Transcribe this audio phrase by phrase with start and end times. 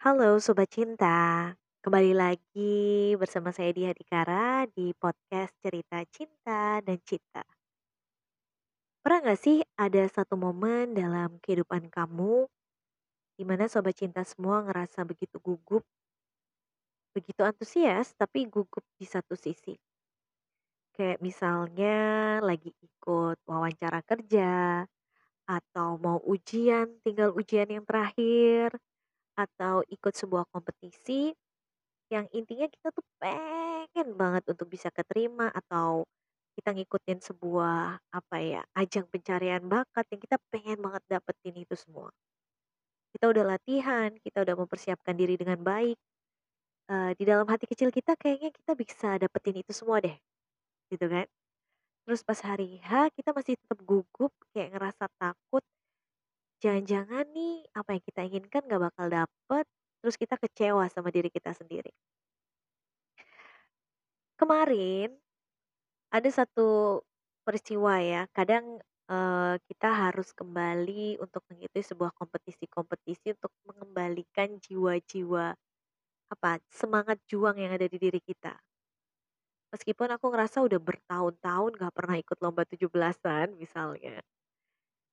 [0.00, 1.52] Halo Sobat Cinta,
[1.84, 7.44] kembali lagi bersama saya Dia Dikara di podcast Cerita Cinta dan Cita.
[9.04, 12.48] Pernah nggak sih ada satu momen dalam kehidupan kamu
[13.36, 15.84] di mana Sobat Cinta semua ngerasa begitu gugup,
[17.12, 19.76] begitu antusias tapi gugup di satu sisi.
[20.96, 21.96] Kayak misalnya
[22.40, 24.80] lagi ikut wawancara kerja,
[25.44, 28.80] atau mau ujian, tinggal ujian yang terakhir,
[29.46, 31.32] atau ikut sebuah kompetisi
[32.14, 36.06] Yang intinya kita tuh pengen banget untuk bisa keterima atau
[36.58, 42.10] kita ngikutin sebuah, apa ya, ajang pencarian bakat yang kita pengen banget dapetin itu semua.
[43.10, 45.98] Kita udah latihan, kita udah mempersiapkan diri dengan baik,
[46.90, 50.16] eee, di dalam hati kecil kita kayaknya kita bisa dapetin itu semua deh,
[50.92, 51.26] gitu kan.
[52.06, 54.32] Terus pas hari H kita masih tetap gugup,
[56.62, 59.64] jangan-jangan nih apa yang kita inginkan gak bakal dapet,
[60.00, 61.90] terus kita kecewa sama diri kita sendiri.
[64.40, 65.10] Kemarin
[66.16, 66.68] Ada satu
[67.46, 68.78] peristiwa ya, kadang,
[69.10, 75.46] eee, kita harus kembali untuk mengikuti sebuah kompetisi-kompetisi untuk mengembalikan jiwa-jiwa,
[76.34, 78.54] apa, semangat juang yang ada di diri kita.
[79.74, 84.16] Meskipun aku ngerasa udah bertahun-tahun gak pernah ikut lomba 17-an misalnya.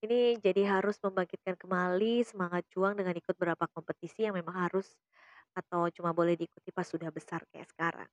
[0.05, 4.87] Ini jadi harus membangkitkan kembali semangat juang dengan ikut beberapa kompetisi yang memang harus
[5.59, 8.09] atau cuma boleh diikuti pas sudah besar kayak sekarang.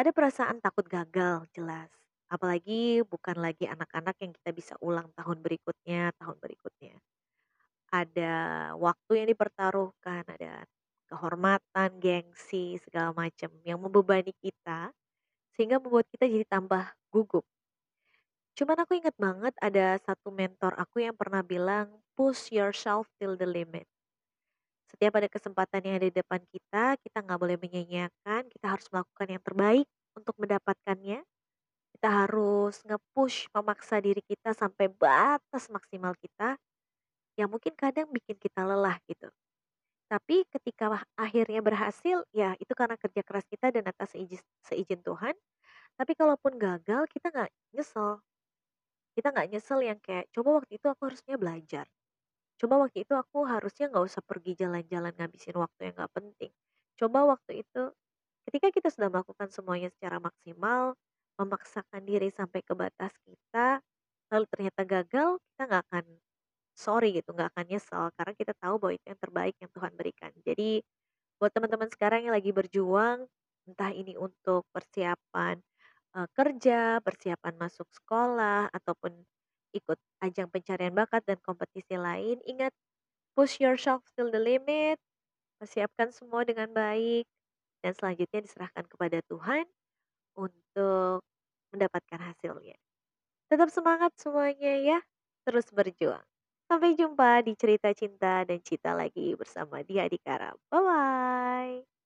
[0.00, 1.90] Ada perasaan takut gagal, jelas.
[2.32, 6.96] Apalagi bukan lagi anak-anak yang kita bisa ulang tahun berikutnya, tahun berikutnya.
[7.92, 8.32] Ada
[8.76, 10.64] waktu yang dipertaruhkan, ada
[11.08, 14.92] kehormatan, gengsi, segala macam yang membebani kita
[15.56, 17.44] sehingga membuat kita jadi tambah gugup.
[18.58, 21.86] Cuman aku ingat banget ada satu mentor aku yang pernah bilang,
[22.18, 23.86] push yourself till the limit.
[24.90, 29.28] Setiap ada kesempatan yang ada di depan kita, kita nggak boleh menyia-nyiakan, kita harus melakukan
[29.30, 29.86] yang terbaik
[30.16, 31.20] untuk mendapatkannya.
[31.94, 36.58] Kita harus nge-push, memaksa diri kita sampai batas maksimal kita,
[37.38, 39.30] yang mungkin kadang bikin kita lelah gitu.
[40.08, 45.36] Tapi ketika akhirnya berhasil, ya itu karena kerja keras kita dan atas seizin, seizin Tuhan.
[46.00, 48.20] Tapi kalaupun gagal, kita nggak nyesel.
[49.18, 51.86] Kita nggak nyesel yang kayak, coba waktu itu aku harusnya belajar.
[52.60, 56.52] Coba waktu itu aku harusnya nggak usah pergi jalan-jalan ngabisin waktu yang nggak penting.
[56.98, 57.82] Coba waktu itu
[58.48, 60.94] ketika kita sudah melakukan semuanya secara maksimal,
[61.40, 63.80] memaksakan diri sampai ke batas kita,
[64.32, 66.06] lalu ternyata gagal, kita nggak akan
[66.76, 70.32] sorry gitu, nggak akan nyesel karena kita tahu bahwa itu yang terbaik yang Tuhan berikan.
[70.46, 70.82] Jadi
[71.40, 73.26] buat teman-teman sekarang yang lagi berjuang,
[73.68, 75.58] entah ini untuk persiapan
[76.16, 79.12] eh, kerja, persiapan masuk sekolah, ataupun
[79.76, 82.72] ikut ajang pencarian bakat dan kompetisi lain, ingat
[83.36, 84.98] push yourself till the limit,
[85.60, 87.26] persiapkan semua dengan baik,
[87.84, 89.66] dan selanjutnya diserahkan kepada Tuhan
[90.38, 91.22] untuk
[91.74, 92.76] mendapatkan hasilnya.
[93.50, 94.98] Tetap semangat semuanya ya,
[95.48, 96.24] terus berjuang.
[96.68, 100.52] Sampai jumpa di cerita cinta dan cita lagi bersama Dia Dikara.
[100.72, 101.97] Bye bye.